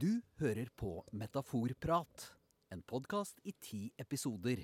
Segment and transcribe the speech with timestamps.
[0.00, 2.22] Du hører på Metaforprat,
[2.72, 4.62] en podkast i ti episoder.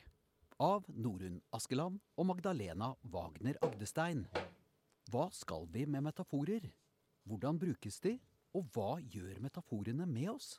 [0.65, 4.23] Av Norunn Askeland og Magdalena Wagner Agdestein.
[5.13, 6.65] Hva skal vi med metaforer?
[7.29, 8.15] Hvordan brukes de?
[8.57, 10.55] Og hva gjør metaforene med oss?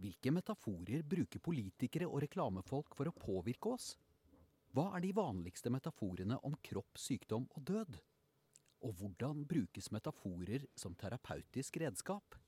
[0.00, 3.92] Hvilke metaforer bruker politikere og reklamefolk for å påvirke oss?
[4.72, 8.00] Hva er de vanligste metaforene om kropp, sykdom og død?
[8.88, 12.40] Og hvordan brukes metaforer som terapeutisk redskap?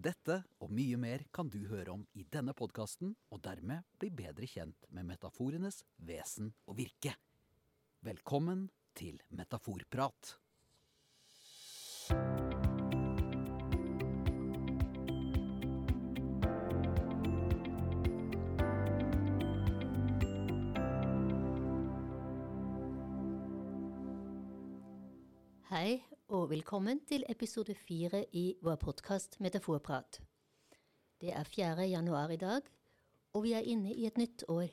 [0.00, 4.46] Dette og mye mer kan du høre om i denne podkasten, og dermed bli bedre
[4.48, 7.12] kjent med metaforenes vesen og virke.
[8.06, 10.38] Velkommen til Metaforprat.
[26.50, 30.16] Velkommen til episode fire i vår podkast Metaforprat.
[31.22, 31.84] Det er 4.
[31.86, 32.66] januar i dag,
[33.32, 34.66] og vi er inne i et nytt år.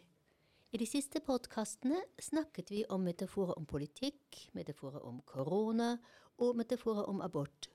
[0.74, 6.00] I de siste podkastene snakket vi om metaforer om politikk, metaforer om korona
[6.42, 7.70] og metaforer om abort.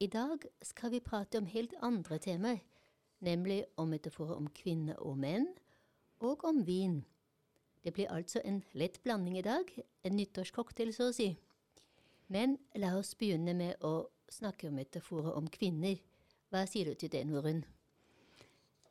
[0.00, 2.60] I dag skal vi prate om helt andre temaer,
[3.20, 5.48] nemlig om metaforer om kvinner og menn,
[6.20, 7.06] og om vin.
[7.84, 9.64] Det blir altså en lett blanding i dag,
[10.04, 11.38] en nyttårscocktail så å si.
[12.30, 15.98] Men la oss begynne med å snakke om metaforer om kvinner.
[16.50, 17.64] Hva sier du til det, Norunn?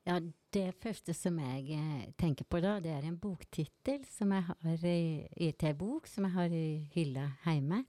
[0.08, 0.18] Ja,
[0.54, 4.86] det første som jeg eh, tenker på da, det er en boktittel som jeg har
[4.90, 7.84] i ei bok som jeg har i hylla hjemme.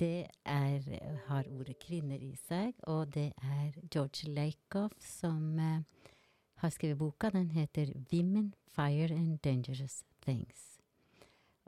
[0.00, 0.86] Det er,
[1.28, 6.08] har ordet kvinner i seg, og det er George Lakoff som eh,
[6.62, 7.30] har skrevet boka.
[7.30, 10.81] Den heter Women, Fire and Dangerous Things.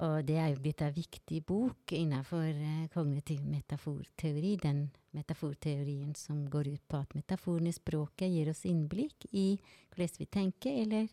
[0.02, 6.40] Og det er jo blitt en viktig bok innenfor eh, kognitiv metaforteori, den metaforteorien som
[6.50, 9.52] går ut på at metaforene i språket gir oss innblikk i
[9.94, 11.06] hvordan vi tenker, eller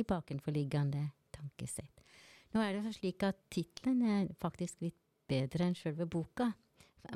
[0.00, 1.04] i bakenforliggende
[1.36, 2.00] tankesett.
[2.54, 6.48] Nå er det slik at tittelen er faktisk litt bedre enn sjølve boka,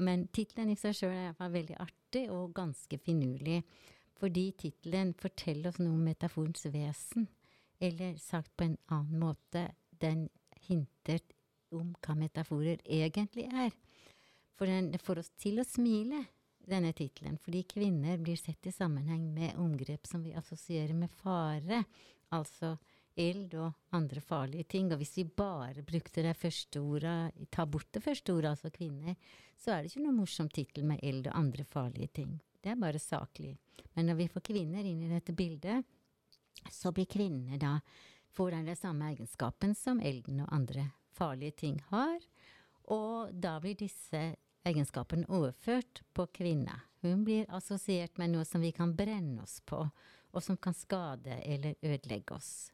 [0.04, 3.62] men tittelen i seg sjøl er iallfall veldig artig og ganske finurlig,
[4.18, 7.28] fordi tittelen forteller oss noe om metaforens vesen,
[7.80, 9.70] eller sagt på en annen måte,
[10.02, 10.26] den
[10.68, 11.22] hinter
[11.74, 13.72] om hva metaforer egentlig er.
[14.58, 16.24] For den får oss til å smile,
[16.68, 21.82] denne tittelen, fordi kvinner blir sett i sammenheng med omgrep som vi assosierer med fare,
[22.36, 22.74] altså
[23.18, 24.90] eld og andre farlige ting.
[24.92, 29.16] Og hvis vi bare brukte det første ordet, ta bort det første ordet, altså kvinner,
[29.58, 32.36] så er det ikke noe morsom tittel med eld og andre farlige ting.
[32.62, 33.56] Det er bare saklig.
[33.96, 35.86] Men når vi får kvinner inn i dette bildet,
[36.70, 37.78] så blir kvinner da
[38.36, 42.18] får den samme egenskapen som elden og andre farlige ting har.
[42.88, 44.20] Og da blir disse
[44.68, 46.80] egenskapene overført på kvinna.
[47.02, 49.84] Hun blir assosiert med noe som vi kan brenne oss på,
[50.32, 52.72] og som kan skade eller ødelegge oss.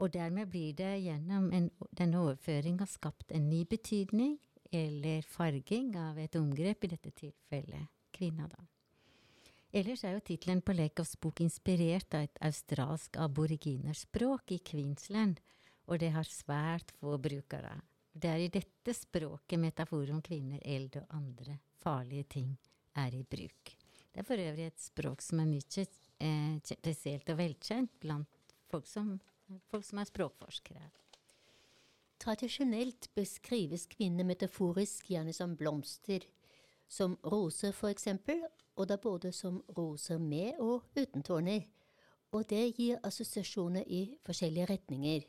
[0.00, 4.38] Og dermed blir det gjennom en, denne overføringa skapt en ny betydning,
[4.72, 8.62] eller farging av et omgrep, i dette tilfellet kvinna, da.
[9.70, 15.38] Ellers er jo tittelen på Lakoffs bok inspirert av et australsk aboriginerspråk i Queensland,
[15.86, 17.76] og det har svært få brukere.
[18.10, 22.50] Det er i dette språket metaforer om kvinner, eld og andre farlige ting
[22.98, 23.76] er i bruk.
[24.10, 25.84] Det er for øvrig et språk som er mye
[26.18, 29.20] eh, og velkjent blant folk som,
[29.70, 30.90] folk som er språkforskere.
[32.20, 36.26] Tradisjonelt beskrives kvinner metaforisk gjerne som blomster,
[36.90, 38.42] som roser eksempel,
[38.76, 41.62] og da både som roser med og uten tårner.
[42.32, 45.20] Og det gir assosiasjoner i forskjellige retninger.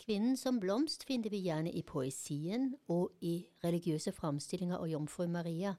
[0.00, 5.74] Kvinnen som blomst finner vi gjerne i poesien og i religiøse framstillinger av jomfru Maria,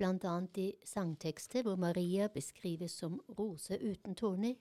[0.00, 4.54] annet i sangtekster hvor Maria beskrives som rose uten torner,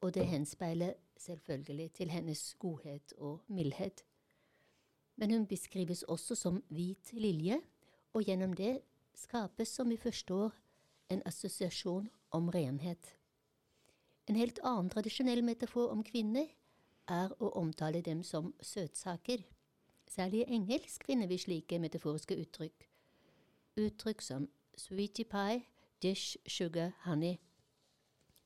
[0.00, 4.04] og det henspeiler selvfølgelig til hennes godhet og mildhet.
[5.16, 7.60] Men hun beskrives også som hvit lilje,
[8.14, 8.80] og gjennom det
[9.14, 10.52] skapes, som vi forstår,
[11.10, 13.14] en assosiasjon om renhet.
[14.30, 16.52] En helt annen tradisjonell metafor om kvinner
[17.10, 19.42] er å omtale dem som søtsaker.
[20.10, 22.86] Særlig i engelsk finner vi slike metaforiske uttrykk.
[23.78, 24.46] Uttrykk som
[24.78, 25.64] sweetie pie,
[26.02, 27.38] dish, sugar, honey.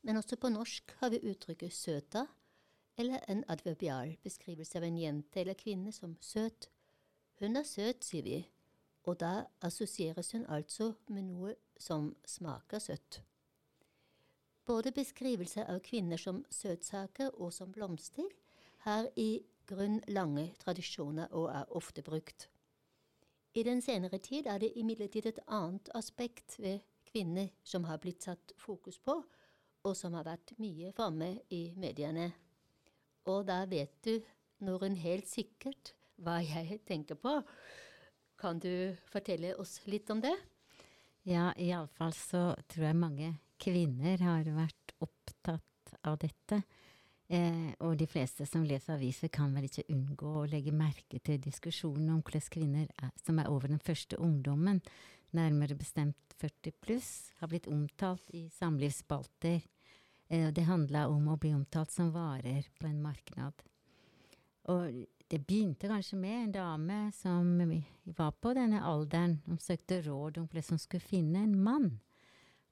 [0.02, 2.26] Men også på norsk har vi uttrykket søta,
[2.96, 6.68] eller en adverbial beskrivelse av en jente eller kvinne som søt.
[7.40, 8.38] Hun er søt, sier vi,
[9.04, 13.20] og da assosieres hun altså med noe som smaker søtt.
[14.64, 18.30] Både beskrivelse av kvinner som søtsaker og som blomster
[18.86, 22.48] har i grunn lange tradisjoner og er ofte brukt.
[23.54, 28.24] I den senere tid er det imidlertid et annet aspekt ved kvinner som har blitt
[28.24, 29.20] satt fokus på,
[29.84, 32.32] og som har vært mye framme i mediene.
[33.30, 34.16] Og da vet du,
[34.64, 35.92] når hun helt sikkert
[36.24, 37.40] hva jeg tenker på.
[38.44, 40.34] Kan du fortelle oss litt om det?
[41.24, 46.58] Ja, iallfall så tror jeg mange kvinner har vært opptatt av dette.
[47.32, 51.40] Eh, og de fleste som leser aviser, kan vel ikke unngå å legge merke til
[51.40, 54.82] diskusjonen om hvordan kvinner er, som er over den første ungdommen,
[55.32, 57.10] nærmere bestemt 40 pluss,
[57.40, 59.64] har blitt omtalt i samlivsspalter.
[60.28, 63.64] Eh, det handla om å bli omtalt som varer på en marknad.
[64.68, 67.54] Og det begynte kanskje med en dame som
[68.04, 72.00] var på denne alderen, Hun søkte råd om hvordan hun skulle finne en mann.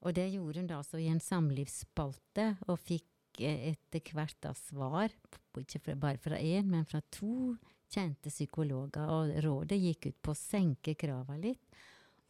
[0.03, 4.53] Og det gjorde hun da altså i en samlivsspalte, og fikk eh, etter hvert da
[4.55, 5.15] svar,
[5.57, 7.55] ikke bare fra én, men fra to
[7.93, 9.09] kjente psykologer.
[9.09, 11.63] Og rådet gikk ut på å senke krava litt,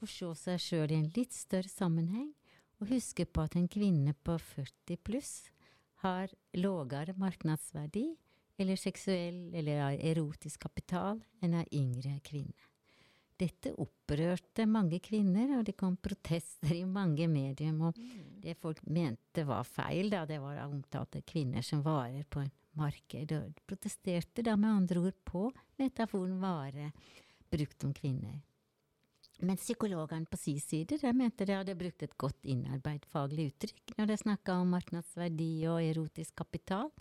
[0.03, 2.33] og se seg sjøl i en litt større sammenheng,
[2.79, 5.35] og huske på at en kvinne på 40 pluss
[6.03, 8.09] har lågere marknadsverdi
[8.62, 12.69] eller seksuell eller erotisk kapital enn ei yngre kvinne.
[13.43, 17.97] Dette opprørte mange kvinner, og det kom protester i mange medier, Og
[18.43, 23.32] det folk mente var feil, da, det var omtalte kvinner som varer på en marked.
[23.32, 26.93] Og protesterte da med andre ord på metaforen vare
[27.50, 28.41] brukt om kvinner.
[29.43, 33.97] Men psykologene på sin side de mente de hadde brukt et godt innarbeidet faglig uttrykk
[33.99, 36.93] når de snakka om marknadsverdi og erotisk kapital.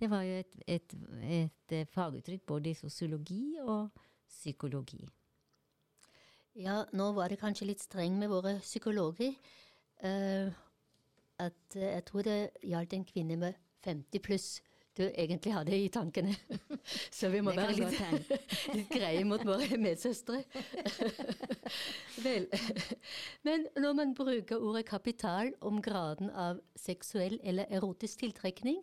[0.00, 3.90] Det var jo et, et, et, et faguttrykk både i sosiologi og
[4.28, 5.04] psykologi.
[6.56, 9.36] Ja, nå var det kanskje litt streng med våre psykologer.
[10.00, 10.48] Uh,
[11.40, 14.48] at uh, jeg tror det gjaldt en kvinne med 50 pluss
[14.98, 16.34] du egentlig hadde i tankene.
[17.18, 18.30] Så vi må være litt,
[18.76, 20.42] litt, greie mot våre medsøstre.
[22.24, 22.48] Vel.
[23.46, 28.82] Men når man bruker ordet kapital om graden av seksuell eller erotisk tiltrekning,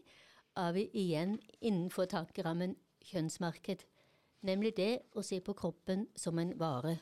[0.58, 2.76] er vi igjen innenfor tankerammen
[3.08, 3.84] kjønnsmarked,
[4.48, 6.98] nemlig det å se på kroppen som en vare.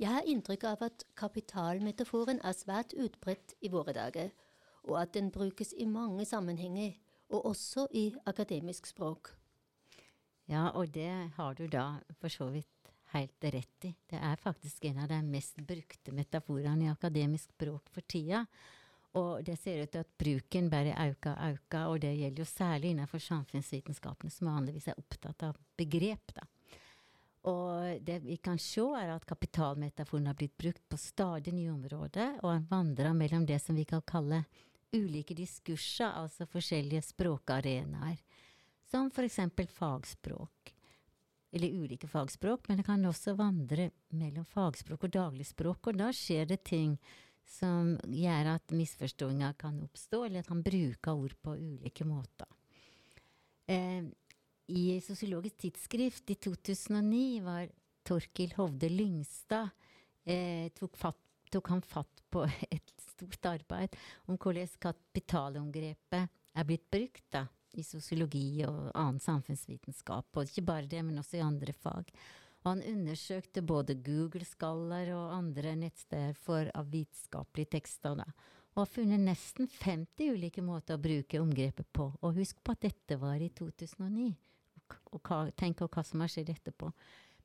[0.00, 4.30] Jeg har inntrykk av at kapitalmetaforen er svært utbredt i våre dager,
[4.88, 6.96] og at den brukes i mange sammenhenger,
[7.30, 9.34] og også i akademisk språk.
[10.50, 12.80] Ja, og det har du da for så vidt
[13.12, 13.92] helt rett i.
[14.10, 18.44] Det er faktisk en av de mest brukte metaforene i akademisk språk for tida.
[19.18, 22.46] Og det ser ut til at bruken bare øker og øker, og det gjelder jo
[22.46, 26.34] særlig innenfor samfunnsvitenskapene, som vanligvis er opptatt av begrep.
[26.36, 26.46] da.
[27.50, 32.36] Og det vi kan se, er at kapitalmetaforen har blitt brukt på stadig nye områder,
[32.42, 34.44] og har vandra mellom det som vi kan kalle
[34.92, 38.20] ulike diskurser, altså forskjellige språkarenaer,
[38.90, 40.74] som for eksempel fagspråk.
[41.50, 46.46] Eller ulike fagspråk, men det kan også vandre mellom fagspråk og dagligspråk, og da skjer
[46.52, 46.94] det ting
[47.48, 52.48] som gjør at misforståelser kan oppstå, eller at han bruker ord på ulike måter.
[53.70, 54.04] Eh,
[54.70, 57.68] I Sosiologisk tidsskrift i 2009 var
[58.06, 59.70] Torkil Hovde Lyngstad
[60.24, 61.20] eh, tok, fatt,
[61.50, 62.44] tok, han fatt på
[62.74, 63.96] et stort arbeid
[64.26, 67.44] om hvordan kapitalomgrepet er blitt brukt da,
[67.78, 70.30] i sosiologi og annen samfunnsvitenskap.
[70.34, 72.10] Og ikke bare det, men også i andre fag.
[72.60, 78.18] Og han undersøkte både Google-skaller og andre nettsteder for vitenskapelige tekster.
[78.20, 78.26] Da,
[78.74, 82.10] og har funnet nesten 50 ulike måter å bruke omgrepet på.
[82.20, 84.28] Og husk på at dette var i 2009.
[85.14, 86.90] Og hva, tenk på hva som har skjedd etterpå.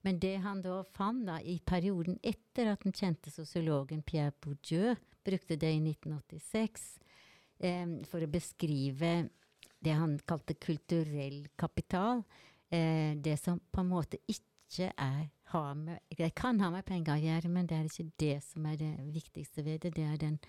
[0.05, 4.93] Men det han da fant da, i perioden etter at den kjente sosiologen Pierre Bourdieu
[5.25, 6.83] brukte det i 1986
[7.65, 9.13] eh, for å beskrive
[9.81, 12.21] det han kalte kulturell kapital,
[12.69, 17.15] eh, det som på en måte ikke ikke er med, Jeg kan ha med penger
[17.15, 19.95] å gjøre, men det er ikke det som er det viktigste ved det.
[19.95, 20.39] Det er den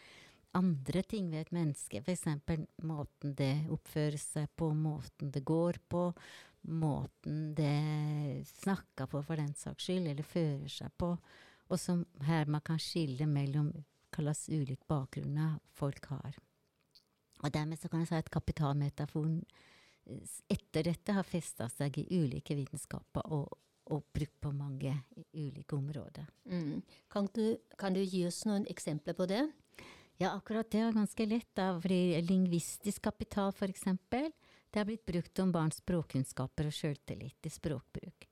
[0.55, 2.25] andre ting ved et menneske, f.eks.
[2.83, 6.13] måten det oppfører seg på, måten det går på,
[6.69, 11.13] måten det snakker på, for den saks skyld, eller fører seg på,
[11.69, 13.71] og som her man kan skille mellom
[14.17, 16.39] hva slags ulike bakgrunner folk har.
[17.45, 19.43] Og dermed så kan jeg si at kapitalmetaforen
[20.09, 23.59] eh, etter dette har festa seg i ulike vitenskaper og
[23.93, 24.93] og brukt på mange
[25.33, 26.27] ulike områder.
[26.51, 26.83] Mm.
[27.13, 29.45] Kan, du, kan, du, gi oss noen eksempler på det?
[30.19, 31.51] Ja, akkurat det er ganske lett.
[31.55, 33.85] da, fordi Lingvistisk kapital, f.eks.,
[34.71, 38.27] det har blitt brukt om barns språkkunnskaper og sjøltillit i språkbruk.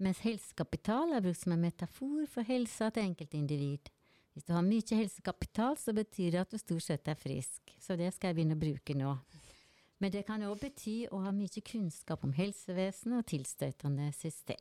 [0.00, 3.90] Mens helsekapital er brukt som en metafor for helsa til enkeltindivid.
[4.36, 7.72] Hvis du har mye helsekapital, så betyr det at du stort sett er frisk.
[7.80, 9.14] Så det skal jeg begynne å bruke nå.
[9.96, 14.60] Men det kan òg bety å ha mye kunnskap om helsevesenet og tilstøtende system.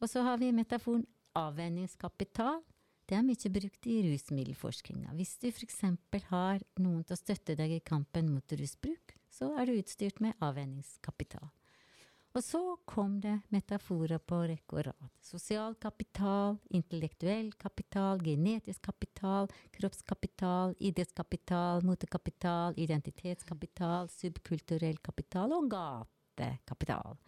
[0.00, 1.04] Og så har vi metaforen
[1.36, 2.62] avvenningskapital.
[3.04, 5.12] Det er mye brukt i rusmiddelforskninga.
[5.18, 5.80] Hvis du f.eks.
[6.30, 10.38] har noen til å støtte deg i kampen mot rusbruk, så er du utstyrt med
[10.40, 11.50] avvenningskapital.
[12.30, 15.08] Og så kom det metaforer på rekke og rad.
[15.26, 27.18] Sosial kapital, intellektuell kapital, genetisk kapital, kroppskapital, idrettskapital, motekapital, identitetskapital, subkulturell kapital og gatekapital.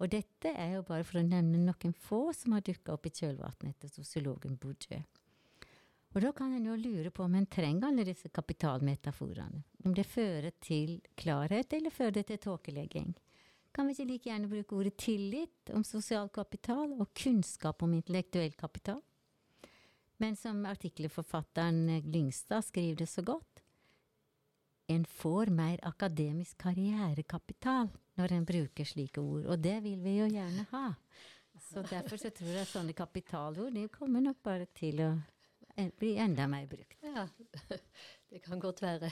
[0.00, 3.12] Og dette er jo bare for å nevne noen få som har dukka opp i
[3.12, 5.02] kjølvannet etter sosiologen Bourdieu.
[6.10, 9.60] Og da kan en jo lure på om en trenger alle disse kapitalmetaforene.
[9.84, 13.12] Om det fører til klarhet, eller fører det til tåkelegging.
[13.70, 18.56] Kan vi ikke like gjerne bruke ordet tillit om sosial kapital og kunnskap om intellektuell
[18.58, 18.98] kapital?
[20.18, 23.62] Men som artikkelforfatteren Lyngstad skriver det så godt,
[24.90, 30.28] en får mer akademisk karrierekapital når en bruker slike ord, og det vil vi jo
[30.30, 30.86] gjerne ha.
[31.70, 35.10] Så derfor så tror jeg sånne kapitalord de kommer nok bare til å
[36.00, 36.98] bli enda mer brukt.
[37.04, 37.26] Ja,
[38.30, 39.10] det kan godt være.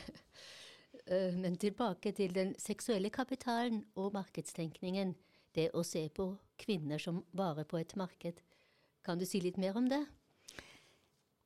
[1.06, 5.14] Eh, men tilbake til den seksuelle kapitalen og markedstenkningen.
[5.54, 8.42] Det å se på kvinner som vare på et marked.
[9.04, 10.02] Kan du si litt mer om det?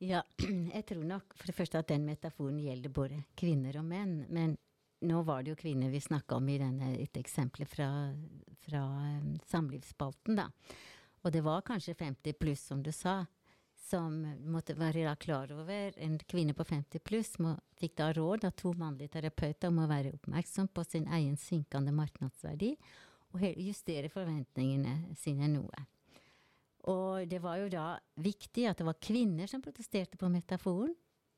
[0.03, 0.23] Ja,
[0.75, 4.23] jeg tror nok for det første at den metaforen gjelder både kvinner og menn.
[4.33, 4.57] Men
[5.03, 7.89] nå var det jo kvinner vi snakka om i denne, et eksempel fra,
[8.65, 8.83] fra
[9.19, 10.49] um, samlivsspalten, da.
[11.23, 13.21] Og det var kanskje 50 pluss, som du sa,
[13.83, 14.15] som
[14.51, 15.93] måtte være klar over.
[15.97, 19.89] En kvinne på 50 pluss må, fikk da råd av to mannlige terapeuter om å
[19.91, 22.73] være oppmerksom på sin egen synkende markedsverdi
[23.33, 25.87] og justere forventningene sine noe.
[26.91, 27.85] Og det var jo da
[28.19, 30.91] viktig at det var kvinner som protesterte på metaforen,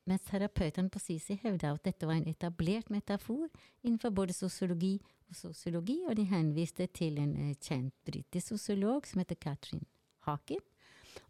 [0.05, 3.47] mens terapeutene på sin side hevda at dette var en etablert metafor
[3.81, 9.23] innenfor både sosiologi og sosiologi, og de henviste til en uh, kjent britisk sosiolog som
[9.23, 9.85] heter Katrin
[10.27, 10.61] Haken.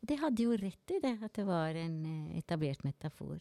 [0.02, 3.40] Og de hadde jo rett i det, at det var en uh, etablert metafor.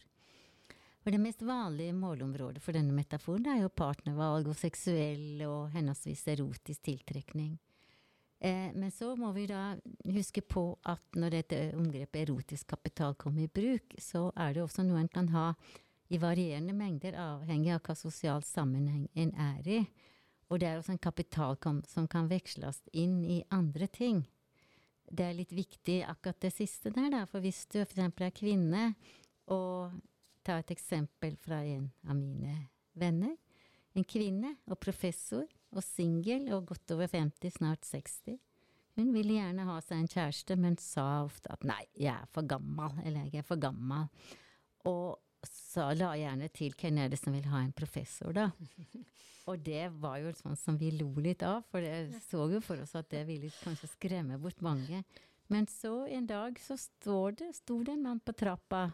[1.05, 6.23] Og det mest vanlige målområdet for denne metaforen er jo partnervalg og seksuell og henholdsvis
[6.33, 7.59] erotisk tiltrekning.
[8.45, 9.73] Eh, men så må vi da
[10.13, 14.85] huske på at når dette omgrepet erotisk kapital kommer i bruk, så er det også
[14.85, 15.47] noe en kan ha
[16.13, 19.79] i varierende mengder, avhengig av hva sosial sammenheng en er i.
[20.53, 21.57] Og det er også en kapital
[21.89, 24.21] som kan veksles inn i andre ting.
[25.09, 27.23] Det er litt viktig akkurat det siste der, da.
[27.25, 28.03] For hvis du f.eks.
[28.05, 28.91] er kvinne,
[29.49, 29.97] og
[30.45, 32.55] ta et eksempel fra en av mine
[32.93, 33.33] venner.
[33.97, 38.39] En kvinne og professor og singel og godt over 50, snart 60.
[38.95, 42.47] Hun ville gjerne ha seg en kjæreste, men sa ofte at nei, jeg er for
[42.47, 44.07] gammel, eller jeg er for gammel.
[44.87, 45.17] Og
[45.51, 48.49] så la gjerne til hvem er det som vil ha en professor, da.
[49.51, 52.81] Og det var jo sånn som vi lo litt av, for det så jo for
[52.81, 55.03] oss at det ville kanskje skremme bort mange.
[55.53, 58.87] Men så en dag så står det, sto det en mann på trappa,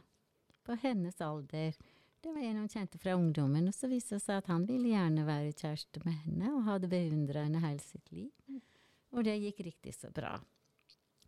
[0.68, 1.78] på hennes alder,
[2.22, 4.92] det var en hun kjente fra ungdommen, og så viste det seg at han ville
[4.92, 8.30] gjerne være kjæreste med henne, og hadde beundra henne hele sitt liv.
[9.12, 10.36] Og det gikk riktig så bra.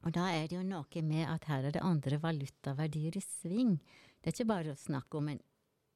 [0.03, 3.77] Og da er det jo noe med at her er det andre valutaverdier i sving.
[4.19, 5.41] Det er ikke bare å snakke om en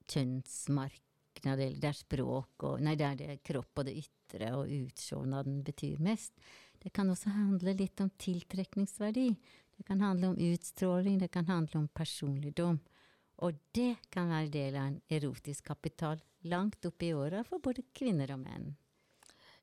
[0.08, 6.02] kjønnsmarknad, eller der språk og Nei, det er kropp og det ytre og utseendet betyr
[6.04, 6.34] mest.
[6.82, 9.30] Det kan også handle litt om tiltrekningsverdi.
[9.78, 12.80] Det kan handle om utstråling, det kan handle om personligdom.
[13.46, 17.86] Og det kan være del av en erotisk kapital langt opp i åra for både
[17.94, 18.72] kvinner og menn.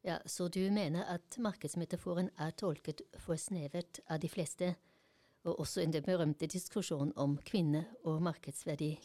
[0.04, 4.74] Ja, Så du mener at markedsmetaforen er tolket for snevert av de fleste,
[5.44, 8.98] og også i den berømte diskusjonen om kvinne og markedsverdi?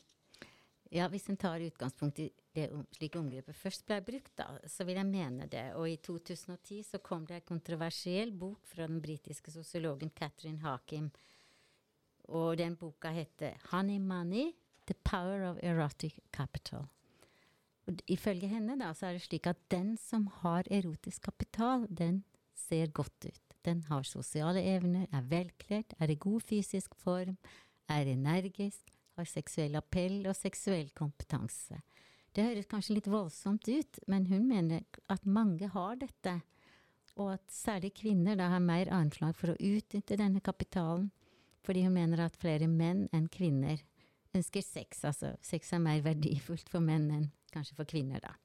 [0.92, 4.98] Ja, hvis en tar utgangspunkt i det slik omgrepet først ble brukt, da, så vil
[4.98, 5.68] jeg mene det.
[5.78, 11.12] Og i 2010 så kom det en kontroversiell bok fra den britiske sosiologen Catherine Hakim
[12.30, 14.52] og den boka heter 'Honey Money
[14.88, 16.88] The Power of Erotic Capital'.
[17.88, 22.24] Og ifølge henne da, så er det slik at den som har erotisk kapital, den
[22.56, 23.56] ser godt ut.
[23.66, 27.38] Den har sosiale evner, er velkledd, er i god fysisk form,
[27.90, 31.82] er energisk, har seksuell appell og seksuell kompetanse.
[32.36, 36.42] Det høres kanskje litt voldsomt ut, men hun mener at mange har dette,
[37.18, 41.10] og at særlig kvinner da har mer armslag for å utnytte denne kapitalen
[41.66, 43.82] fordi hun mener at flere menn enn kvinner
[44.36, 45.04] ønsker sex.
[45.08, 48.36] Altså sex er mer verdifullt for menn enn kanskje for kvinner, da.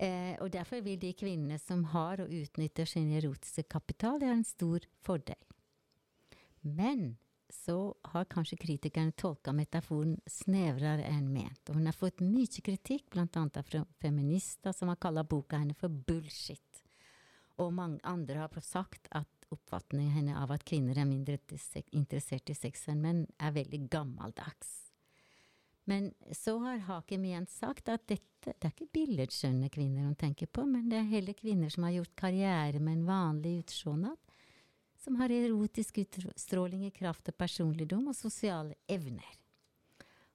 [0.00, 4.46] Eh, og derfor vil de kvinnene som har og utnytter sin erotiske kapital, ha en
[4.48, 5.40] stor fordel.
[6.60, 7.16] Men
[7.50, 11.62] så har kanskje kritikerne tolka metaforen snevrere enn ment.
[11.68, 13.62] Og hun har fått mye kritikk, bl.a.
[13.66, 16.82] fra feminister som har kalla boka henne for bullshit.
[17.60, 21.38] Og mange andre har sagt at oppfatning henne av at kvinner er mindre
[21.90, 24.90] interessert i sex enn menn, er veldig gammeldags.
[25.90, 30.48] Men så har Hakem igjen sagt at dette det er ikke billedskjønne kvinner hun tenker
[30.48, 34.16] på, men det er heller kvinner som har gjort karriere med en vanlig utsjånad,
[34.96, 39.28] som har erotisk utstråling i kraft av personligdom og sosiale evner.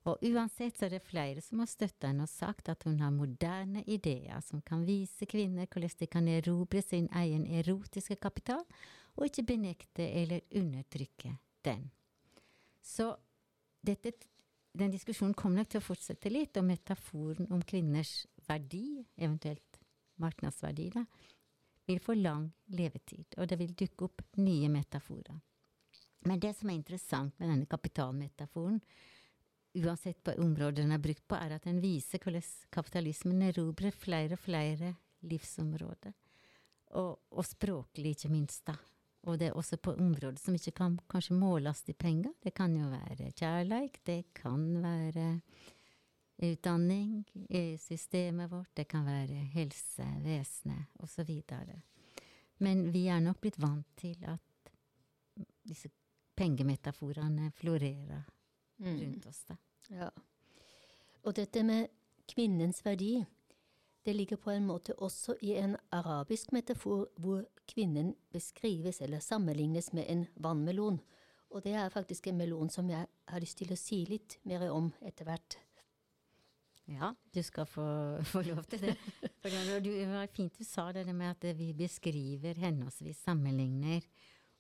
[0.05, 3.13] Og uansett så er det flere som har støtta henne og sagt at hun har
[3.13, 8.61] moderne ideer som kan vise kvinner hvordan de kan erobre sin egen erotiske kapital,
[9.15, 11.87] og ikke benekte eller undertrykke den.
[12.81, 13.09] Så
[13.85, 14.13] dette,
[14.75, 19.79] den diskusjonen kommer nok til å fortsette litt, og metaforen om kvinners verdi, eventuelt
[20.21, 21.05] marknadsverdi, da,
[21.85, 25.37] vil få lang levetid, og det vil dukke opp nye metaforer.
[26.25, 28.79] Men det som er interessant med denne kapitalmetaforen,
[29.75, 34.37] uansett på området den er brukt på, er at den viser hvordan kapitalismen erobrer flere
[34.37, 34.95] og flere
[35.29, 36.15] livsområder.
[36.95, 38.65] Og, og, språklig, ikke minst.
[38.65, 38.77] da.
[39.25, 42.33] Og det er også på områder som ikke kan kanskje måles i penger.
[42.43, 45.41] Det kan jo være kjærleik, det kan være
[46.45, 51.31] utdanning i systemet vårt, det kan være helsevesenet osv.
[52.57, 54.73] Men vi er nok blitt vant til at
[55.65, 55.89] disse
[56.35, 58.23] pengemetaforene florerer
[58.77, 58.99] mm.
[58.99, 59.43] rundt oss.
[59.47, 59.55] da.
[59.89, 60.09] Ja.
[61.23, 61.87] Og dette med
[62.29, 63.17] kvinnens verdi,
[64.05, 69.91] det ligger på en måte også i en arabisk metafor hvor kvinnen beskrives eller sammenlignes
[69.93, 70.99] med en vannmelon.
[71.49, 74.67] Og det er faktisk en melon som jeg har lyst til å si litt mer
[74.69, 75.57] om etter hvert.
[76.85, 77.85] Ja, du skal få,
[78.31, 78.95] få lov til det.
[79.41, 84.05] For det var fint du sa det med at vi beskriver henholdsvis sammenligner.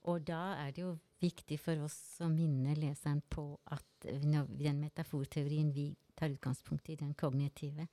[0.09, 5.71] Og da er det jo viktig for oss å minne leseren på at den metaforteorien
[5.73, 7.87] vi tar utgangspunkt i, den kognitive,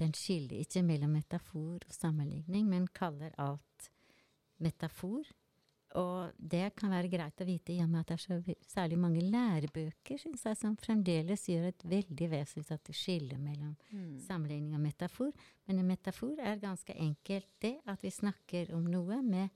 [0.00, 3.90] den skiller ikke mellom metafor og sammenligning, men kaller alt
[4.62, 5.26] metafor.
[5.96, 8.98] Og det kan være greit å vite i og med at det er så særlig
[9.00, 14.18] mange lærebøker synes jeg, som fremdeles gjør et veldig vesentlig skille mellom mm.
[14.26, 15.30] sammenligning og metafor.
[15.64, 19.48] Men en metafor er ganske enkelt det at vi snakker om noe med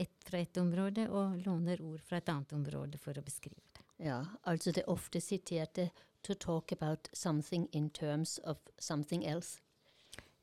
[0.00, 3.71] et fra et område og låner ord fra et annet område for å beskrive det.
[3.96, 5.90] Ja, altså det ofte siterte
[6.22, 9.60] 'to talk about something in terms of something else'.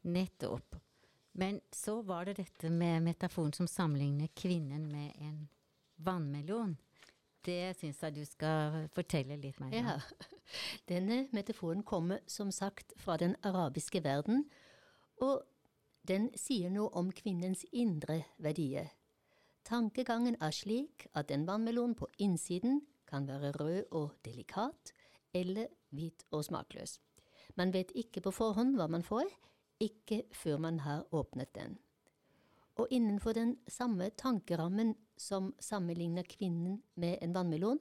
[0.01, 0.75] Nettopp.
[1.31, 5.49] Men så var det dette med metaforen som sammenligner kvinnen med en
[5.95, 6.77] vannmelon.
[7.45, 9.73] Det syns jeg du skal fortelle litt mer om.
[9.73, 9.99] Ja.
[10.91, 14.49] Denne metaforen kommer som sagt fra den arabiske verden,
[15.21, 15.43] og
[16.07, 18.89] den sier noe om kvinnens indre verdier.
[19.63, 24.93] Tankegangen er slik at en vannmelon på innsiden kan være rød og delikat,
[25.33, 26.99] eller hvit og smakløs.
[27.57, 29.27] Man vet ikke på forhånd hva man får,
[29.79, 31.77] ikke før man har åpnet den.
[32.79, 37.79] Og innenfor den samme tankerammen som sammenligner kvinnen med en vannmelon,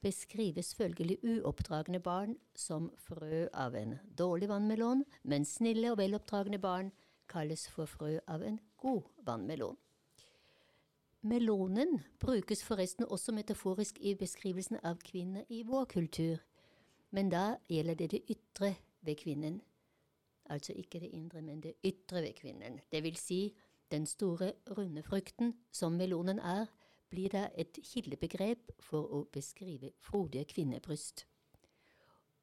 [0.00, 6.92] beskrives følgelig uoppdragne barn som frø av en dårlig vannmelon, mens snille og veloppdragne barn
[7.30, 9.76] kalles for frø av en god vannmelon.
[11.22, 16.38] Melonen brukes forresten også metaforisk i beskrivelsen av kvinner i vår kultur,
[17.10, 19.60] men da gjelder det det ytre ved kvinnen.
[20.50, 22.80] Altså ikke det indre, men det ytre ved kvinnen.
[22.92, 23.54] Det vil si,
[23.90, 26.66] den store, runde frukten, som melonen er,
[27.10, 31.26] blir da et kildebegrep for å beskrive frodige kvinnebryst.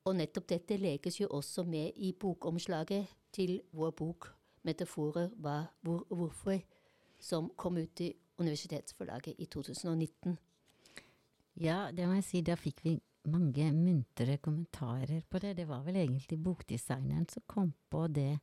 [0.05, 6.05] Og nettopp dette lekes jo også med i bokomslaget til vår bok 'Metaforer hva, hvor
[6.09, 6.61] hvorfor',
[7.19, 10.37] som kom ut i Universitetsforlaget i 2019.
[11.61, 12.41] Ja, det må jeg si.
[12.45, 12.97] Da fikk vi
[13.27, 15.55] mange muntre kommentarer på det.
[15.57, 18.37] Det var vel egentlig bokdesigneren som kom på det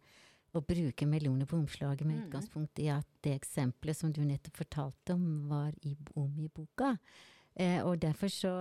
[0.54, 2.24] å bruke meloner på omslaget med mm.
[2.26, 6.94] utgangspunkt i at det eksempelet som du nettopp fortalte om, var i, om i boka.
[7.54, 8.52] Eh, og derfor så,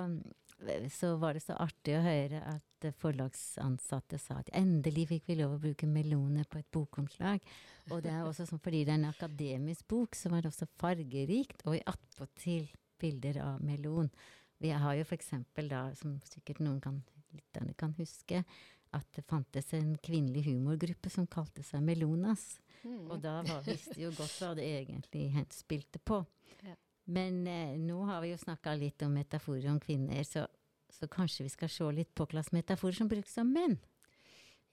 [0.93, 5.55] så, var det så artig å høre at forlagsansatte sa at endelig fikk vi lov
[5.55, 7.43] å bruke meloner på et bokomslag.
[7.91, 10.67] Og det er også sånn fordi det er en akademisk bok, så var det også
[10.81, 12.67] fargerikt, og attpåtil
[12.99, 14.11] bilder av melon.
[14.63, 17.01] Vi har jo eksempel da, som sikkert noen kan,
[17.35, 18.43] lytterne kan huske,
[18.93, 22.59] at det fantes en kvinnelig humorgruppe som kalte seg Melonas.
[22.83, 23.09] Mm.
[23.09, 26.19] Og da var, visste jo godt hva det egentlig henspilte på.
[26.63, 26.75] Ja.
[27.13, 30.45] Men eh, nå har vi jo snakka litt om metaforer om kvinner, så,
[30.93, 33.79] så kanskje vi skal se litt på hvilke metaforer som brukes om menn?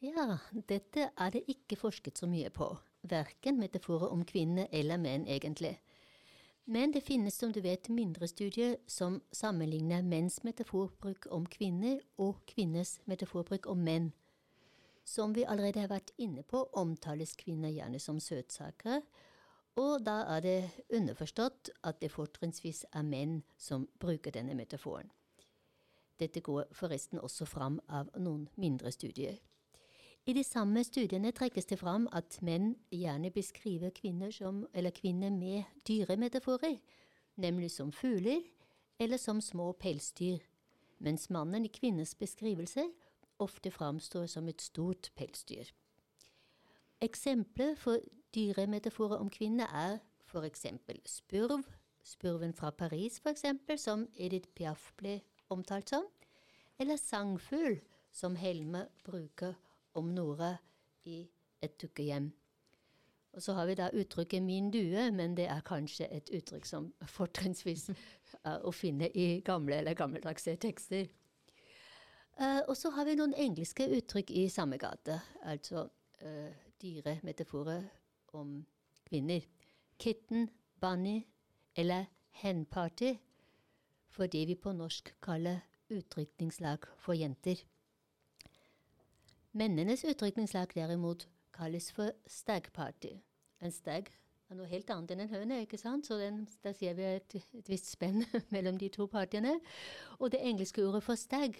[0.00, 2.70] Ja, dette er det ikke forsket så mye på
[3.02, 5.78] verken metaforer om kvinner eller menn, egentlig.
[6.64, 12.44] Men det finnes, som du vet, mindre studier som sammenligner menns metaforbruk om kvinner og
[12.46, 14.12] kvinners metaforbruk om menn.
[15.04, 19.02] Som vi allerede har vært inne på, omtales kvinner gjerne som søtsakere,
[19.78, 25.10] Og da er det underforstått at det fortrinnsvis er menn som bruker denne metaforen.
[26.20, 29.38] Dette går forresten også fram av noen mindre studier.
[30.28, 35.64] I de samme studiene trekkes det fram at menn gjerne beskriver kvinner, som, kvinner med
[35.88, 36.76] dyremetaforer,
[37.40, 38.42] nemlig som fugler
[39.00, 40.38] eller som små pelsdyr,
[40.98, 42.90] mens mannen i kvinners beskrivelser
[43.40, 45.72] ofte framstår som et stort pelsdyr.
[47.00, 48.04] Eksempler for
[48.34, 49.98] dyremetaforer om kvinner er
[50.44, 51.64] eksempel spurv,
[52.04, 56.06] spurven fra Paris eksempel, som Edith Piaf ble omtalt som,
[56.78, 57.80] eller sangfugl,
[58.12, 59.54] som Helme bruker
[59.94, 60.56] om Nora
[61.04, 61.28] i
[61.62, 62.30] Et dukkehjem.
[63.32, 66.94] Og så har vi da uttrykket 'min due', men det er kanskje et uttrykk som
[67.02, 67.90] fortrinnsvis
[68.44, 71.06] er å finne i gamle eller gammeldagse tekster.
[72.40, 75.88] Uh, og så har vi noen engelske uttrykk i samme gate, altså
[76.24, 77.82] uh, dyre metaforer
[78.32, 78.66] om
[79.04, 79.44] kvinner.
[79.98, 80.48] Kitten,
[80.80, 81.26] bunny
[81.76, 83.18] eller henparty,
[84.10, 87.62] for det vi på norsk kaller utrykningslag for jenter.
[89.52, 93.16] Mennenes utrykningslag derimot kalles for stagparty.
[93.60, 94.10] En stag
[94.50, 96.06] er noe helt annet enn en høne, ikke sant?
[96.06, 99.58] Så den, der ser vi et, et visst spenn mellom de to partiene.
[100.18, 101.58] Og det engelske ordet for stag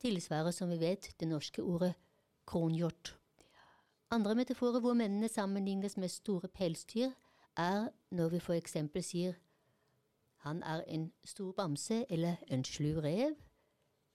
[0.00, 1.94] tilsvarer, som vi vet, det norske ordet
[2.46, 3.16] kronhjort.
[4.10, 7.10] Andre metaforer hvor mennene sammenlignes med store pelsdyr,
[7.56, 8.76] er når vi f.eks.
[9.00, 9.36] sier
[10.44, 13.34] han er en stor bamse eller en slu rev,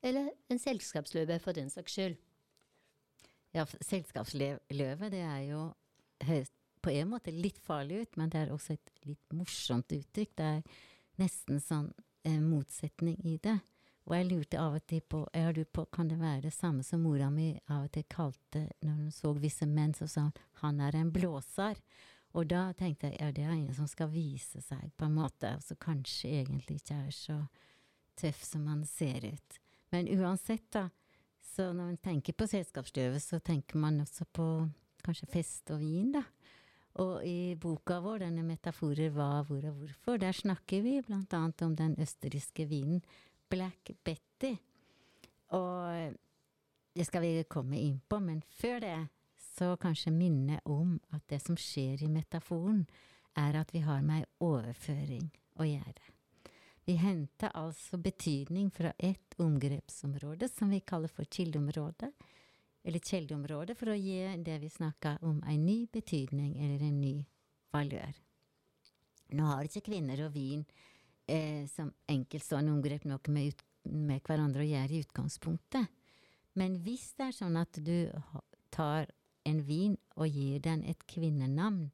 [0.03, 2.15] eller en selskapsløve for den saks skyld.
[3.53, 5.71] Ja, selskapsløve, det er jo
[6.81, 10.31] på en måte litt farlig ut, men det er også et litt morsomt uttrykk.
[10.38, 10.79] Det er
[11.21, 11.91] nesten sånn
[12.23, 13.60] eh, motsetning i det.
[14.10, 16.84] Og jeg lurte av og til på, jeg lurte på kan det være det samme
[16.84, 20.34] som mora mi av og til kalte når hun så visse menn, så sa hun
[20.62, 21.81] 'han er en blåser'.
[22.32, 25.52] Og da tenkte jeg ja, det er en som skal vise seg, på en måte,
[25.65, 27.38] så kanskje egentlig ikke er så
[28.20, 29.60] tøff som man ser ut.
[29.91, 30.88] Men uansett, da,
[31.44, 34.48] så når man tenker på selskapsstøvet, så tenker man også på
[35.04, 36.24] kanskje fest og vin, da.
[37.02, 41.62] Og i boka vår, denne 'Metaforer hva, hvor og hvorfor', der snakker vi blant annet
[41.62, 43.00] om den østerrikske vinen
[43.50, 44.58] Black Betty.
[45.56, 46.15] Og
[46.96, 48.96] det skal vi komme inn på, men før det
[49.57, 52.85] så kanskje minne om at det som skjer i metaforen,
[53.37, 56.07] er at vi har med ei overføring å gjøre.
[56.87, 62.09] Vi henter altså betydning fra ett omgrepsområde, som vi kaller for kildeområdet,
[62.83, 67.15] eller kjeldeområdet, for å gi det vi snakka om, ei ny betydning eller en ny
[67.71, 68.17] valør.
[69.37, 70.65] Nå har ikke kvinner og vin
[71.29, 75.99] eh, som enkeltstående omgrep noe med, ut, med, hverandre å gjøre i utgangspunktet.
[76.59, 78.09] Men hvis det er sånn at du
[78.73, 79.07] tar
[79.47, 81.89] en vin og gir den et kvinnenavn,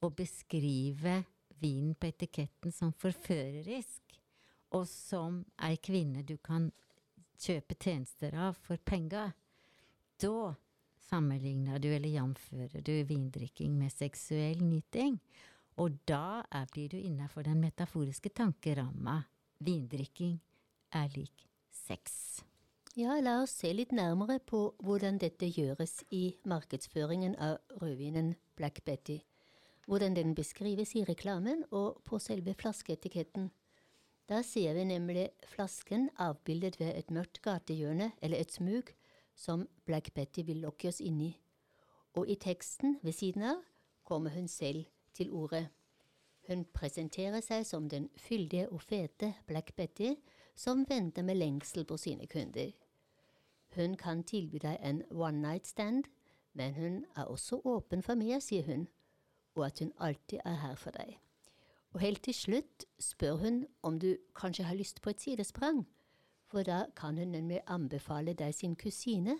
[0.00, 1.24] og beskriver
[1.60, 4.16] vinen på etiketten som forførerisk,
[4.72, 6.70] og som ei kvinne du kan
[7.40, 9.32] kjøpe tjenester av for penger,
[10.20, 10.54] da
[11.10, 15.18] sammenligner du eller jamfører du vindrikking med seksuell nyting.
[15.80, 19.22] Og da blir du innafor den metaforiske tankeramma.
[19.64, 20.36] Vindrikking
[20.92, 22.44] er lik sex.
[22.98, 28.80] Ja, la oss se litt nærmere på hvordan dette gjøres i markedsføringen av rødvinen Black
[28.82, 29.20] Betty.
[29.86, 33.52] Hvordan den beskrives i reklamen og på selve flaskeetiketten.
[34.26, 38.90] Da ser vi nemlig flasken avbildet ved et mørkt gatehjørne eller et smug
[39.38, 41.30] som Black Betty vil lokke oss inn i.
[42.18, 43.62] Og i teksten ved siden av
[44.02, 45.68] kommer hun selv til orde.
[46.50, 50.16] Hun presenterer seg som den fyldige og fete Black Betty
[50.60, 52.72] som venter med lengsel på sine kunder.
[53.76, 56.04] Hun kan tilby deg en one night stand,
[56.52, 58.88] men hun er også åpen for mer, sier hun,
[59.56, 61.16] og at hun alltid er her for deg.
[61.94, 65.86] Og helt til slutt spør hun om du kanskje har lyst på et sidesprang,
[66.50, 69.38] for da kan hun nemlig anbefale deg sin kusine,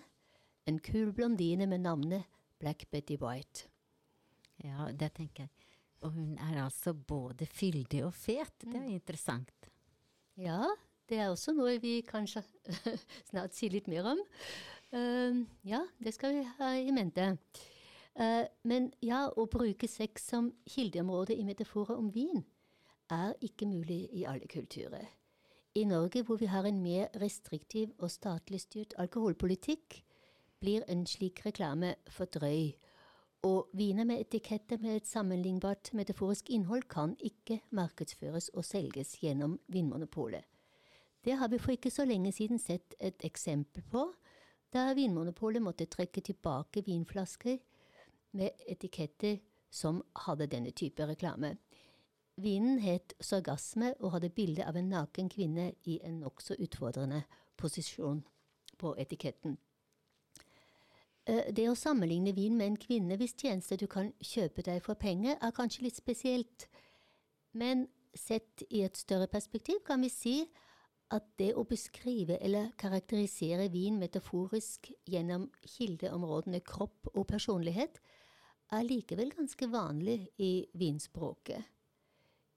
[0.65, 2.23] en kul blondine med navnet
[2.59, 3.67] Black Betty White.
[4.63, 5.49] Ja, det tenker jeg.
[6.01, 8.53] Og hun er altså både fyldig og fet.
[8.61, 8.93] Det er mm.
[8.95, 9.69] interessant.
[10.37, 10.65] Ja,
[11.11, 12.43] det er også noe vi kanskje
[13.29, 14.21] snart sier litt mer om.
[14.91, 17.33] Uh, ja, det skal vi ha i mente.
[18.15, 22.43] Uh, men ja, å bruke sex som kildeområde i metaforer om vin
[23.11, 25.09] er ikke mulig i alle kulturer.
[25.75, 30.01] I Norge, hvor vi har en mer restriktiv og statlig styrt alkoholpolitikk,
[30.59, 32.73] blir en slik reklame for drøy
[33.47, 39.57] og viner med etiketter med et sammenlignbart metaforisk innhold kan ikke markedsføres og selges gjennom
[39.67, 40.45] Vinmonopolet.
[41.23, 44.07] Det har vi for ikke så lenge siden sett et eksempel på,
[44.73, 47.59] da Vinmonopolet måtte trekke tilbake vinflasker
[48.39, 49.37] med etiketter
[49.69, 51.57] som hadde denne type reklame.
[52.41, 57.23] Vinen het Sorgasme og hadde bilde av en naken kvinne i en nokså utfordrende
[57.59, 58.23] posisjon
[58.79, 59.57] på etiketten.
[61.25, 64.97] Eh, det å sammenligne vin med en kvinne hvis tjeneste du kan kjøpe deg for
[64.97, 66.67] penger, er kanskje litt spesielt.
[67.53, 70.35] Men sett i et større perspektiv kan vi si
[71.11, 77.99] at det å beskrive eller karakterisere vin metaforisk gjennom kildeområdene kropp og personlighet,
[78.71, 81.67] er likevel ganske vanlig i vinspråket.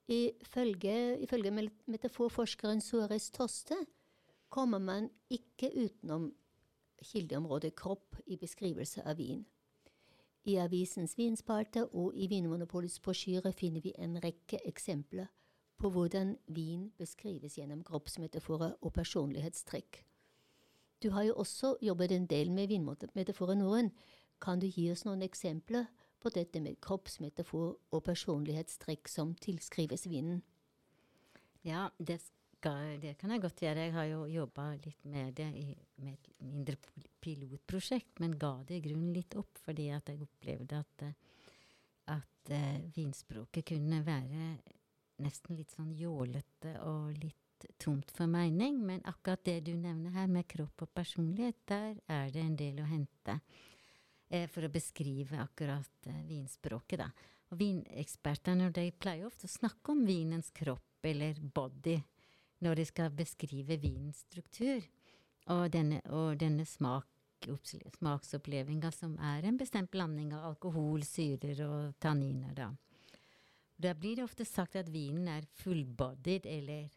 [0.06, 1.50] Ifølge, ifølge
[1.90, 3.78] metaforforskeren Suarez Toste
[4.52, 6.28] kommer man ikke utenom
[7.02, 9.42] kildeområdet kropp i beskrivelse av vin.
[10.44, 15.26] I avisens vinspalte og i Vinmonopolets brosjyre finner vi en rekke eksempler
[15.80, 20.04] på hvordan vin beskrives gjennom kroppsmetaforer og personlighetstrekk.
[21.02, 23.90] Du har jo også jobbet en del med vinmetaforer, Norun.
[24.40, 25.86] Kan du gi oss noen eksempler
[26.22, 30.40] på dette med kroppsmetafor og personlighetstrekk som tilskrives vinen?
[31.64, 33.86] Ja, det, skal, det, kan jeg godt gjøre.
[33.86, 35.66] Jeg har jo jobba litt med det i,
[36.00, 36.78] med et mindre
[37.24, 41.04] pilotprosjekt, men ga det i grunnen litt opp fordi at jeg opplevde at,
[42.16, 44.48] at uh, vinspråket kunne være
[45.22, 48.80] nesten litt sånn jålete og litt tomt for mening.
[48.86, 52.82] Men akkurat det du nevner her med kropp og personlighet, der er det en del
[52.82, 53.38] å hente
[54.28, 57.10] eh, for å beskrive akkurat eh, vinspråket, da.
[57.52, 61.98] Og vinekspertene de pleier ofte å snakke om vinens kropp eller body
[62.64, 64.80] når de skal beskrive vinens struktur
[65.52, 67.06] og denne, og denne smak,
[67.98, 72.54] smaksopplevelsen som er en bestemt blanding av alkohol, syrer og tanniner.
[72.56, 72.70] da.
[73.84, 76.88] Da blir det ofte sagt at vinen er fullbodied eller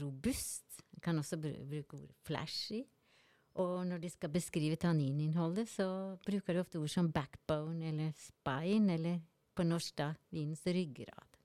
[0.00, 0.80] robust.
[0.96, 2.82] Jeg kan også bruke ordet flashy.
[3.62, 5.86] Og når de skal beskrive tannininnholdet, så
[6.26, 9.22] bruker de ofte ord som backbone eller spine, eller
[9.56, 11.38] på norsk da vinens ryggrad.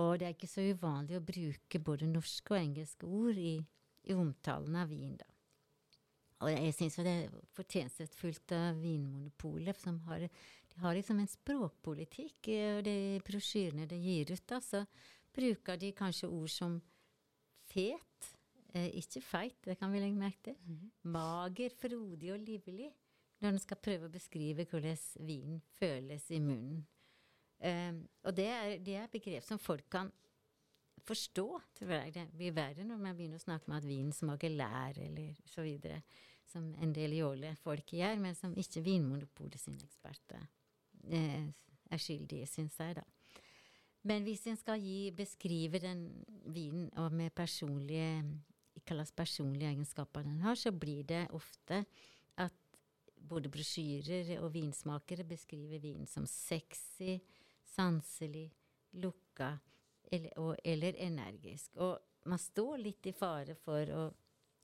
[0.00, 3.58] Og det er ikke så uvanlig å bruke både norske og engelske ord i,
[4.08, 5.28] i omtalen av vin, da.
[6.42, 10.24] Og jeg syns det er fortjenstfullt av Vinmonopolet, som har,
[10.72, 12.48] de har liksom en språkpolitikk.
[12.78, 14.84] Og de brosjyrene de gir ut, da, så
[15.32, 16.80] bruker de kanskje ord som
[17.72, 18.32] fet,
[18.72, 20.56] Eh, ikke feit, det kan vi legge merke til.
[20.64, 20.88] Mm.
[21.12, 22.88] Mager, frodig og livlig.
[23.42, 26.84] Når en skal prøve å beskrive hvordan vinen føles i munnen.
[27.60, 27.92] Eh,
[28.24, 30.08] og det er, det er begrep som folk kan
[31.04, 31.46] forstå.
[31.76, 32.14] tror jeg.
[32.14, 35.66] Det blir verre når man begynner å snakke om at vin smaker lær, eller så
[35.66, 36.00] videre.
[36.48, 40.61] Som en del jåle folk gjør, men som ikke Vinmonopolet sine eksperter eh,
[41.10, 43.04] er skyldig, syns jeg, da.
[44.02, 46.08] Men hvis en skal gi, beskrive den
[46.50, 48.24] vinen og med personlige
[48.88, 51.84] kalles personlige egenskaper den har, så blir det ofte
[52.40, 52.54] at
[53.14, 57.20] både brosjyrer og vinsmakere beskriver vinen som sexy,
[57.74, 58.48] sanselig,
[58.92, 59.54] lukka
[60.12, 61.76] eller, og, eller energisk.
[61.76, 64.08] Og man står litt i fare for å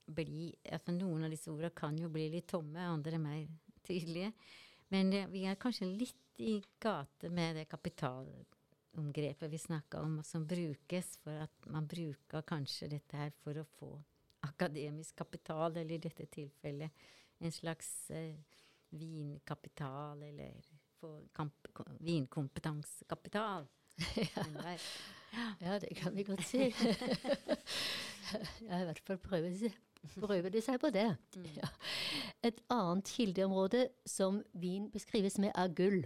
[0.09, 3.45] bli altså Noen av disse ordene kan jo bli litt tomme, andre er mer
[3.85, 4.33] tydelige.
[4.89, 10.47] Men det, vi er kanskje litt i gate med det kapitalomgrepet vi snakka om, som
[10.47, 13.91] brukes for at man bruker kanskje dette her for å få
[14.47, 18.35] akademisk kapital, eller i dette tilfellet en slags eh,
[18.89, 20.55] vinkapital, eller
[21.99, 23.67] vinkompetansekapital.
[24.35, 24.77] ja.
[25.59, 26.57] ja, det kan vi godt si.
[28.29, 29.71] Jeg har i hvert fall prøvd å prøver,
[30.15, 31.09] prøver de seg på det.
[31.35, 31.45] Mm.
[31.59, 31.69] Ja.
[32.43, 36.05] Et annet kildeområde som vin beskrives med, er gull.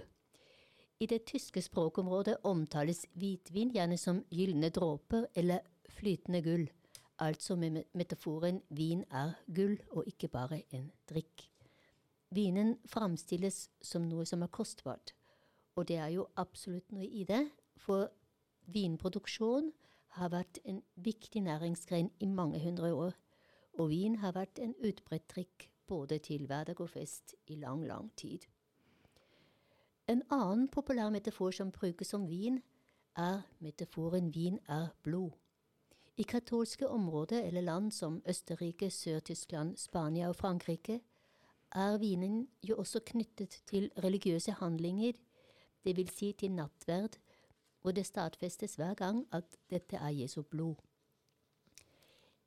[0.99, 6.65] I det tyske språkområdet omtales hvitvin gjerne som gylne dråper eller flytende gull
[7.23, 11.49] altså med metaforen vin er gull og ikke bare en drikk.
[12.33, 15.13] Vinen framstilles som noe som er kostbart,
[15.75, 17.45] og det er jo absolutt noe i det,
[17.77, 18.09] for
[18.73, 19.71] vinproduksjon
[20.17, 23.13] har vært en viktig næringsgren i mange hundre år,
[23.79, 28.11] og vin har vært en utbredt drikk både til hverdag og fest i lang, lang
[28.17, 28.45] tid.
[30.07, 32.61] En annen populær metafor som brukes om vin,
[33.15, 35.31] er metaforen vin er blod.
[36.17, 40.99] I katolske områder eller land som Østerrike, Sør-Tyskland, Spania og Frankrike
[41.71, 45.13] er vinen jo også knyttet til religiøse handlinger,
[45.83, 47.17] det vil si til nattverd,
[47.83, 50.75] og det stadfestes hver gang at dette er Jesu blod.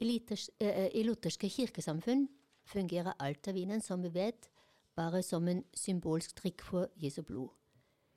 [0.01, 0.23] I,
[0.61, 2.29] eh, i lutherske kirkesamfunn
[2.65, 4.51] fungerer altavinen, som vi vet,
[4.97, 7.49] bare som en symbolsk trikk for Jesu blod.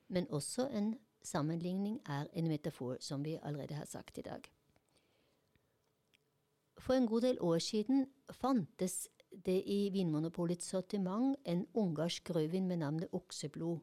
[0.07, 4.41] Men også en sammenligning er en metafor, som vi allerede har sagt i dag.
[6.79, 9.07] For en god del år siden fantes
[9.45, 13.79] det i Vinmonopolets sortiment en ungarsk rødvin med navnet Okseblod.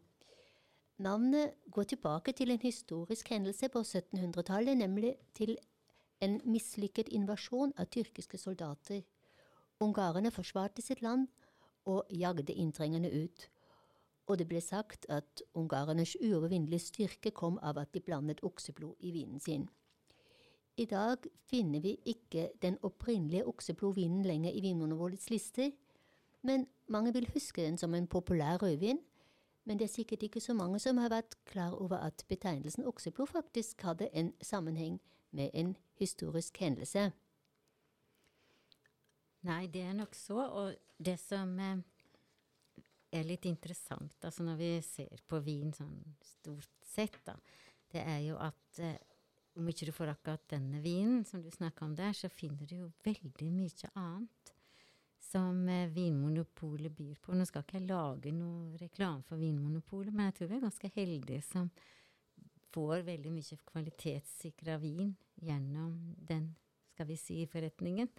[0.99, 5.59] Navnet går tilbake til en historisk hendelse på 1700-tallet, nemlig til
[6.21, 9.03] en mislykket invasjon av tyrkiske soldater.
[9.81, 11.29] Ungarerne forsvarte sitt land
[11.87, 13.49] og jagde inntrengerne ut.
[14.27, 19.13] Og det ble sagt at ungarernes uovervinnelige styrke kom av at de blandet okseblod i
[19.15, 19.69] vinen sin.
[20.77, 25.71] I dag finner vi ikke den opprinnelige okseblodvinen lenger i Vinmonopolets lister,
[26.43, 28.99] men mange vil huske den som en populær rødvin.
[29.65, 33.27] Men det er sikkert ikke så mange som har vært klar over at betegnelsen okseblod
[33.27, 35.01] faktisk hadde en sammenheng
[35.37, 37.11] med en historisk hendelse.
[39.47, 40.41] Nei, det er nok så.
[40.43, 41.83] Og det som eh,
[43.15, 47.37] er litt interessant altså når vi ser på vin sånn stort sett, da,
[47.93, 48.99] det er jo at eh,
[49.57, 52.77] om ikke du får akkurat denne vinen som du snakka om der, så finner du
[52.83, 54.53] jo veldig mye annet
[55.27, 57.35] som eh, Vinmonopolet byr på.
[57.35, 60.93] Nå skal ikke jeg lage noe reklame for Vinmonopolet, men jeg tror vi er ganske
[60.97, 61.71] heldige som
[62.75, 66.51] får veldig mye kvalitetssikra vin gjennom den,
[66.93, 68.11] skal vi si, forretningen.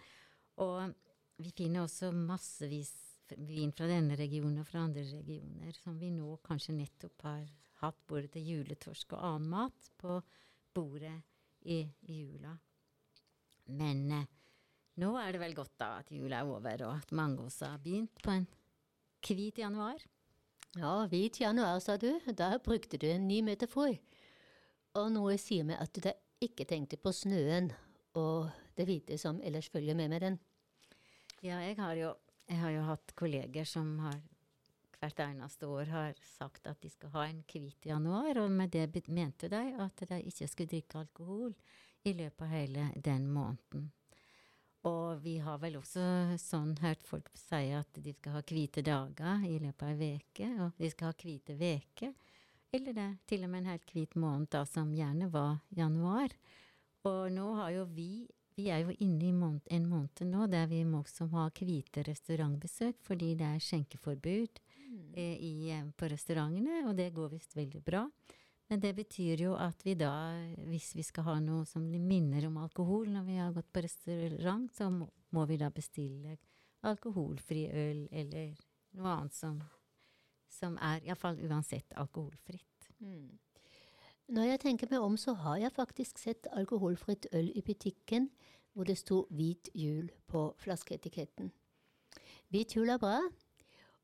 [0.64, 0.94] Og
[1.38, 2.92] vi finner også massevis
[3.36, 7.44] vin fra denne regionen og fra andre regioner, som vi nå kanskje nettopp har
[7.82, 10.18] hatt både til juletorsk og annen mat på
[10.74, 11.14] bordet
[11.68, 12.54] i, jula.
[13.78, 14.28] Men eh,
[15.02, 17.82] nå er det vel godt da at jula er over, og at mange også har
[17.82, 18.48] begynt på en
[19.28, 20.00] hvit januar.
[20.78, 22.10] Ja, hvit januar, sa du.
[22.36, 23.94] Da brukte du en ny metafor.
[24.98, 27.70] Og noe sier meg at du da ikke tenkte på snøen
[28.18, 30.38] og det hvite som ellers følger med med den.
[31.42, 32.14] Ja, jeg har jo,
[32.48, 34.18] jeg har jo hatt kolleger som har
[34.98, 39.06] hvert eneste år har sagt at de skal ha en hvit januar, og med det
[39.06, 41.54] mente de at de ikke skulle drikke alkohol
[42.02, 43.92] i løpet av hele den måneden.
[44.88, 46.02] Og vi har vel også
[46.38, 50.50] sånn hørt folk si at de skal ha hvite dager i løpet av ei uke,
[50.64, 52.14] og de skal ha hvite uker.
[52.72, 56.34] Eller det til og med en helt hvit måned, da, som gjerne var januar.
[57.08, 58.26] Og nå har jo vi
[58.58, 62.02] vi er jo inne i måned, en måned nå der vi må også ha hvite
[62.08, 65.04] restaurantbesøk, fordi det er skjenkeforbud mm.
[65.14, 65.52] eh, i,
[65.94, 68.02] på restaurantene, og det går visst veldig bra.
[68.68, 70.10] Men det betyr jo at vi da,
[70.68, 74.66] hvis vi skal ha noe som minner om alkohol når vi har gått på restaurant,
[74.74, 75.06] så må,
[75.38, 76.34] må vi da bestille
[76.88, 78.58] alkoholfri øl eller
[78.98, 79.62] noe annet som,
[80.48, 82.90] som er iallfall uansett alkoholfritt.
[82.98, 83.38] Mm.
[84.28, 88.30] Når jeg tenker meg om, så har jeg faktisk sett alkoholfritt øl i butikken
[88.72, 91.52] hvor det sto 'Hvit jul' på flaskeetiketten.
[92.48, 93.20] Hvit jul er bra,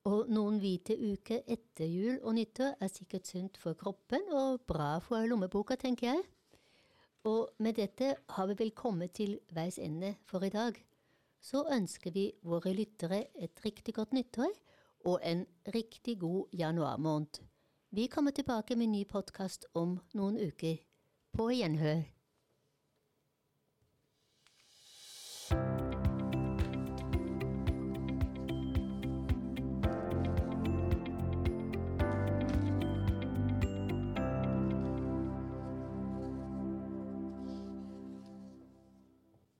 [0.04, 4.98] og noen hvite uker etter jul og nyttår er sikkert sunt for kroppen og bra
[4.98, 6.24] for lommeboka, tenker jeg.
[7.24, 10.76] Og med dette har vi vel kommet til veis ende for i dag.
[11.40, 14.52] Så ønsker vi våre lyttere et riktig godt nyttår
[15.04, 17.42] og en riktig god januarmåned.
[17.90, 20.76] Vi kommer tilbake med ny podkast om noen uker.
[21.32, 22.13] På gjenhør.